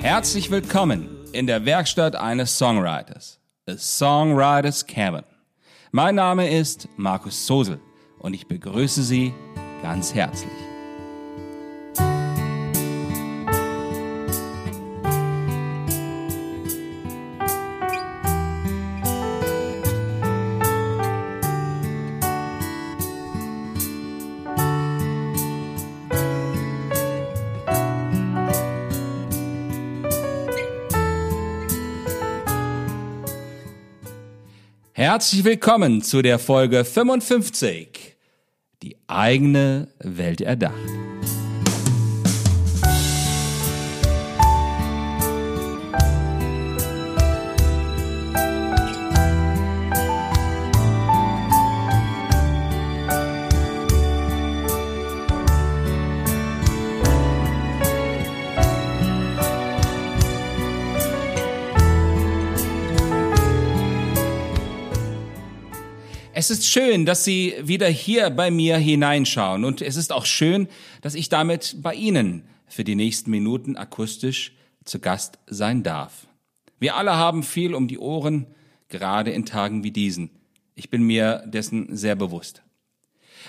[0.00, 5.24] Herzlich willkommen in der Werkstatt eines Songwriters, A Songwriters Cabin.
[5.92, 7.80] Mein Name ist Markus Sosel
[8.18, 9.34] und ich begrüße Sie
[9.82, 10.69] ganz herzlich.
[35.00, 38.18] Herzlich willkommen zu der Folge 55.
[38.82, 40.99] Die eigene Welt erdacht.
[66.40, 70.68] Es ist schön, dass Sie wieder hier bei mir hineinschauen und es ist auch schön,
[71.02, 74.54] dass ich damit bei Ihnen für die nächsten Minuten akustisch
[74.86, 76.28] zu Gast sein darf.
[76.78, 78.46] Wir alle haben viel um die Ohren,
[78.88, 80.30] gerade in Tagen wie diesen.
[80.76, 82.62] Ich bin mir dessen sehr bewusst.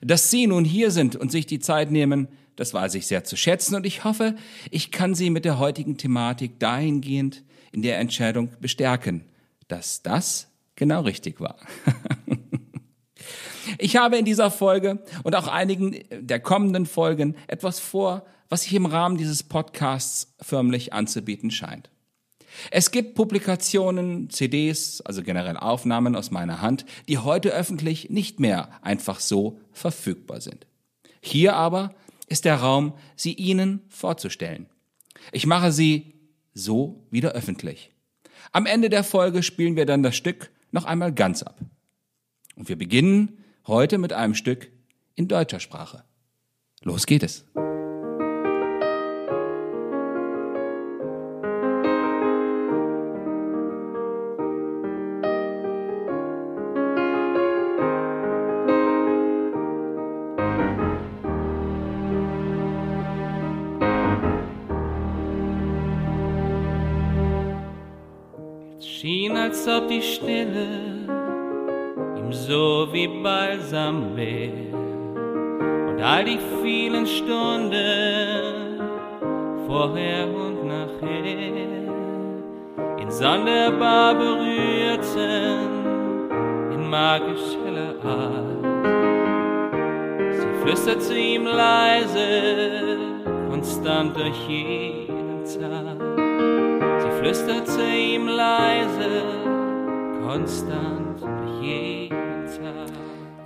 [0.00, 3.36] Dass Sie nun hier sind und sich die Zeit nehmen, das weiß ich sehr zu
[3.36, 4.34] schätzen und ich hoffe,
[4.70, 9.26] ich kann Sie mit der heutigen Thematik dahingehend in der Entscheidung bestärken,
[9.68, 11.58] dass das genau richtig war.
[13.76, 18.74] Ich habe in dieser Folge und auch einigen der kommenden Folgen etwas vor, was sich
[18.74, 21.90] im Rahmen dieses Podcasts förmlich anzubieten scheint.
[22.70, 28.70] Es gibt Publikationen, CDs, also generell Aufnahmen aus meiner Hand, die heute öffentlich nicht mehr
[28.82, 30.66] einfach so verfügbar sind.
[31.20, 31.94] Hier aber
[32.28, 34.66] ist der Raum, sie Ihnen vorzustellen.
[35.32, 36.14] Ich mache sie
[36.54, 37.90] so wieder öffentlich.
[38.52, 41.60] Am Ende der Folge spielen wir dann das Stück noch einmal ganz ab.
[42.56, 44.70] Und wir beginnen heute mit einem Stück
[45.14, 46.02] in deutscher Sprache.
[46.82, 47.44] Los geht es.
[68.80, 70.87] Schien, als ob die Stille
[72.48, 74.72] so wie Balsam wär.
[75.88, 78.80] Und all die vielen Stunden
[79.66, 81.26] vorher und nachher
[83.00, 85.58] ihn sonderbar berührten
[86.72, 88.64] in magisch heller Art.
[90.32, 92.96] Sie flüsterte ihm leise,
[93.50, 95.98] konstant durch jeden Tag.
[97.02, 99.10] Sie flüsterte ihm leise,
[100.26, 101.07] konstant.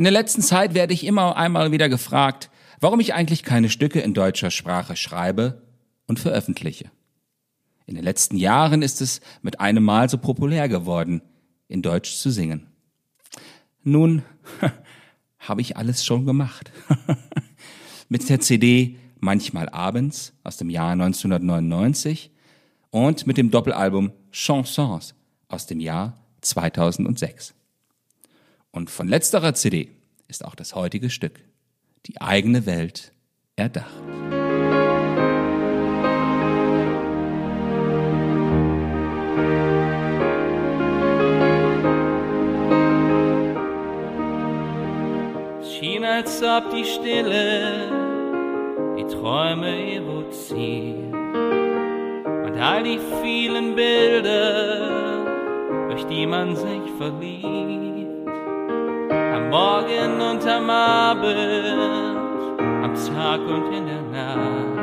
[0.00, 2.48] In der letzten Zeit werde ich immer einmal wieder gefragt,
[2.80, 5.60] warum ich eigentlich keine Stücke in deutscher Sprache schreibe
[6.06, 6.90] und veröffentliche.
[7.84, 11.20] In den letzten Jahren ist es mit einem Mal so populär geworden,
[11.68, 12.68] in Deutsch zu singen.
[13.82, 14.22] Nun
[15.38, 16.72] habe ich alles schon gemacht.
[18.08, 22.30] mit der CD Manchmal abends aus dem Jahr 1999
[22.88, 25.14] und mit dem Doppelalbum Chansons
[25.48, 27.52] aus dem Jahr 2006.
[28.72, 29.88] Und von letzterer CD
[30.28, 31.40] ist auch das heutige Stück,
[32.06, 33.12] die eigene Welt,
[33.56, 33.90] erdacht.
[45.60, 47.90] Es schien, als ob die Stille
[48.96, 51.12] die Träume evoziert
[52.44, 55.26] und all die vielen Bilder,
[55.88, 57.89] durch die man sich verliebt.
[59.50, 61.36] Morgen und am Abend,
[62.84, 64.78] am Tag und in der Nacht,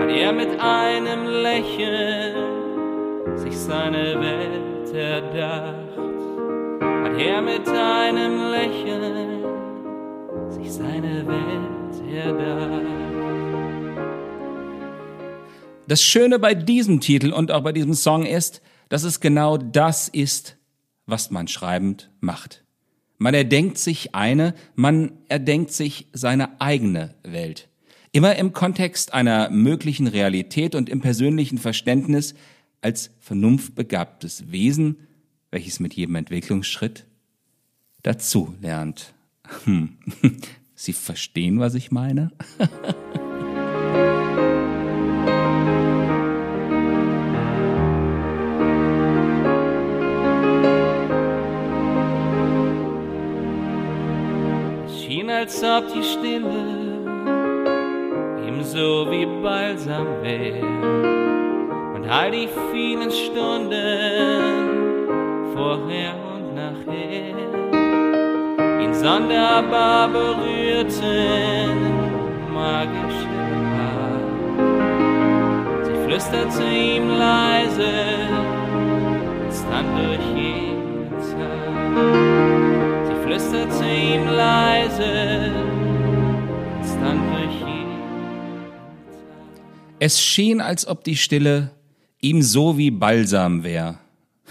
[0.00, 5.92] hat er mit einem Lächeln sich seine Welt erdacht
[7.12, 9.44] hat er mit einem Lächeln
[10.50, 12.86] sich seine Welt erdacht.
[15.88, 20.08] Das Schöne bei diesem Titel und auch bei diesem Song ist, dass es genau das
[20.08, 20.56] ist,
[21.06, 22.64] was man schreibend macht.
[23.22, 27.68] Man erdenkt sich eine, man erdenkt sich seine eigene Welt.
[28.10, 32.34] Immer im Kontext einer möglichen Realität und im persönlichen Verständnis
[32.80, 35.06] als vernunftbegabtes Wesen,
[35.52, 37.06] welches mit jedem Entwicklungsschritt
[38.02, 39.14] dazu lernt.
[39.66, 39.98] Hm.
[40.74, 42.32] Sie verstehen, was ich meine?
[55.52, 56.48] als ob die Stille
[58.46, 60.62] ihm so wie Balsam wär.
[61.94, 63.74] Und all die vielen Stunden
[65.54, 67.36] vorher und nachher
[68.82, 71.76] ihn sonderbar berührten,
[72.54, 73.28] magische
[73.92, 74.24] Art.
[75.84, 77.92] Sie flüsterte ihm leise,
[79.50, 82.71] stand durch jeden Tag.
[89.98, 91.70] Es schien, als ob die Stille
[92.20, 94.00] ihm so wie Balsam wär.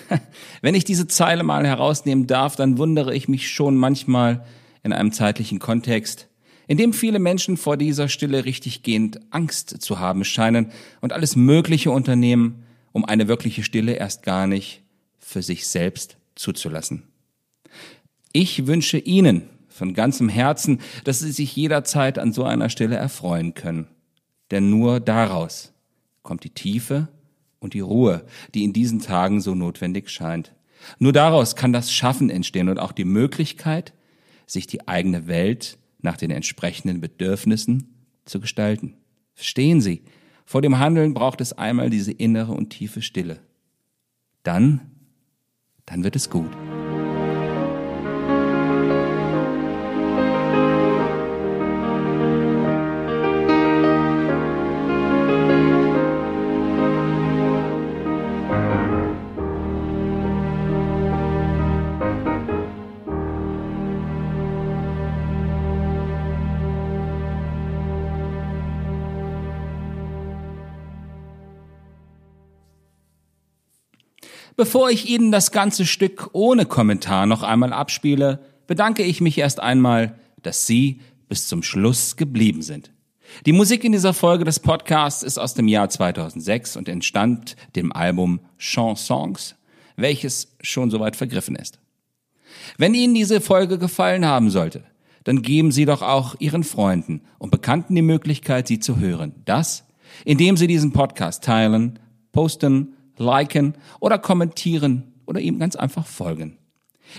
[0.61, 4.45] Wenn ich diese Zeile mal herausnehmen darf, dann wundere ich mich schon manchmal
[4.81, 6.27] in einem zeitlichen Kontext,
[6.67, 11.91] in dem viele Menschen vor dieser Stille richtiggehend Angst zu haben scheinen und alles Mögliche
[11.91, 12.63] unternehmen,
[12.93, 14.81] um eine wirkliche Stille erst gar nicht
[15.19, 17.10] für sich selbst zuzulassen.
[18.33, 23.53] Ich wünsche Ihnen von ganzem Herzen, dass Sie sich jederzeit an so einer Stille erfreuen
[23.53, 23.87] können.
[24.51, 25.73] Denn nur daraus
[26.23, 27.07] kommt die Tiefe
[27.59, 30.53] und die Ruhe, die in diesen Tagen so notwendig scheint.
[30.99, 33.93] Nur daraus kann das Schaffen entstehen und auch die Möglichkeit,
[34.45, 37.93] sich die eigene Welt nach den entsprechenden Bedürfnissen
[38.25, 38.95] zu gestalten.
[39.35, 40.01] Verstehen Sie,
[40.45, 43.39] vor dem Handeln braucht es einmal diese innere und tiefe Stille.
[44.43, 44.81] Dann,
[45.85, 46.49] dann wird es gut.
[74.55, 79.59] Bevor ich Ihnen das ganze Stück ohne Kommentar noch einmal abspiele, bedanke ich mich erst
[79.59, 80.99] einmal, dass Sie
[81.29, 82.91] bis zum Schluss geblieben sind.
[83.45, 87.93] Die Musik in dieser Folge des Podcasts ist aus dem Jahr 2006 und entstand dem
[87.93, 89.55] Album Chansons,
[89.95, 91.79] welches schon soweit vergriffen ist.
[92.77, 94.83] Wenn Ihnen diese Folge gefallen haben sollte,
[95.23, 99.33] dann geben Sie doch auch Ihren Freunden und Bekannten die Möglichkeit, sie zu hören.
[99.45, 99.85] Das,
[100.25, 101.99] indem Sie diesen Podcast teilen,
[102.31, 106.57] posten, liken oder kommentieren oder ihm ganz einfach folgen.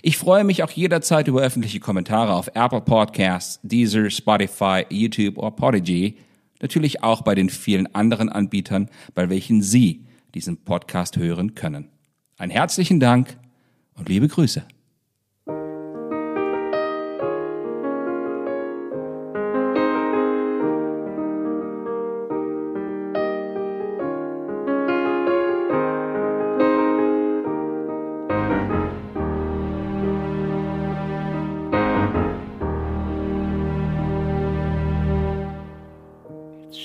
[0.00, 5.50] Ich freue mich auch jederzeit über öffentliche Kommentare auf Apple Podcasts, Deezer, Spotify, YouTube oder
[5.50, 6.16] Podigy.
[6.60, 11.88] Natürlich auch bei den vielen anderen Anbietern, bei welchen Sie diesen Podcast hören können.
[12.38, 13.36] Einen herzlichen Dank
[13.94, 14.64] und liebe Grüße.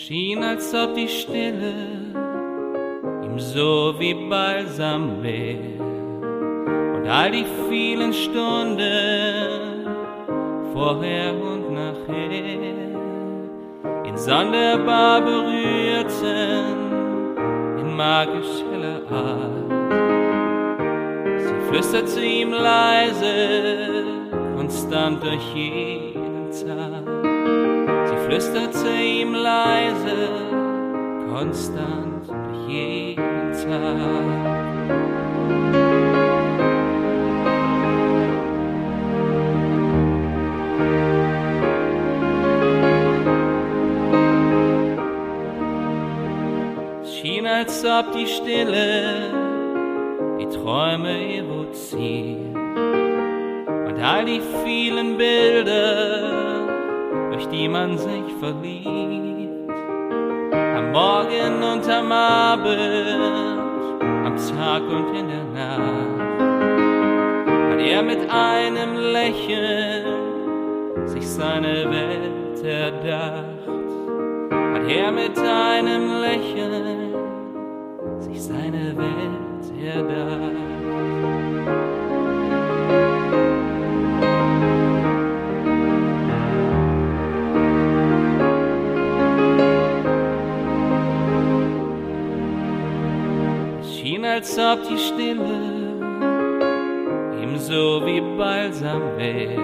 [0.07, 1.73] Schien, als ob die Stille
[3.23, 5.57] ihm so wie Balsam wär.
[6.95, 9.85] Und all die vielen Stunden
[10.73, 12.31] vorher und nachher
[14.05, 16.75] ihn sonderbar berührten
[17.79, 19.71] in magisch heller Art.
[21.39, 24.05] Sie flüsterte ihm leise,
[24.55, 27.26] konstant durch jeden Tag.
[28.27, 30.29] Flüsterte ihm leise,
[31.31, 32.27] konstant
[32.67, 34.27] jeden Tag.
[47.05, 49.31] Schien, als ob die Stille
[50.37, 52.57] die Träume evoziert
[53.87, 56.66] und all die vielen Bilder
[57.37, 59.69] durch die man sich verliebt.
[60.51, 63.59] Am Morgen und am Abend,
[64.01, 66.19] am Tag und in der Nacht,
[67.69, 70.05] hat er mit einem Lächeln
[71.05, 73.67] sich seine Welt erdacht.
[74.49, 77.13] Hat er mit einem Lächeln
[78.19, 80.57] sich seine Welt erdacht.
[94.37, 95.97] Ob die Stille
[97.41, 99.57] ebenso wie balsam wär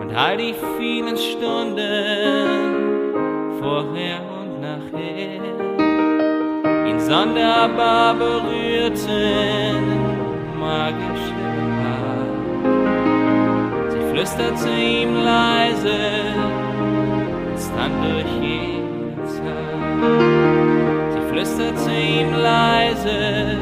[0.00, 1.78] und all die vielen Stunden
[3.58, 5.40] vorher und nachher
[6.90, 9.82] ihn sonderbar berührten
[10.60, 11.32] magische
[11.96, 12.32] Art.
[13.92, 16.00] Sie flüsterte ihm leise,
[17.54, 20.57] es dann durch jeden Tag.
[21.38, 23.58] Sie flüsterte ihm leise,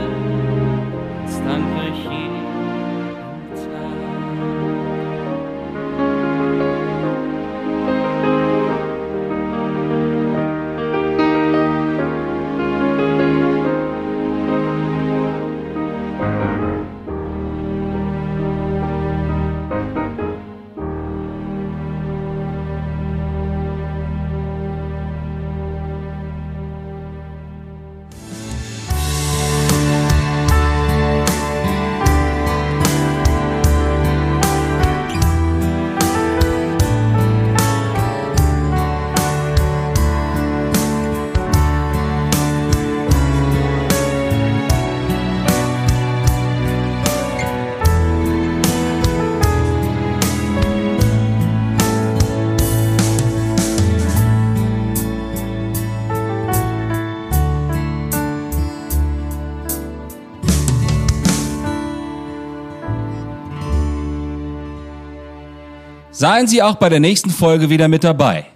[66.18, 68.46] Seien Sie auch bei der nächsten Folge wieder mit dabei.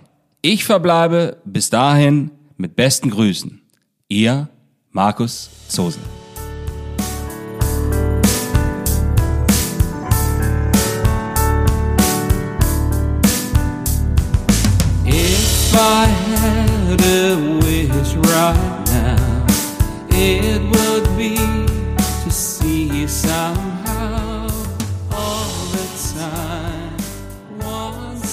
[0.40, 3.60] Ich verbleibe bis dahin mit besten Grüßen.
[4.08, 4.48] Ihr
[4.92, 6.00] Markus Zosen.
[15.04, 19.46] If I had a wish right now,
[20.08, 20.79] it would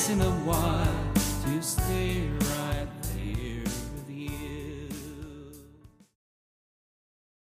[0.10, 0.87] in a while,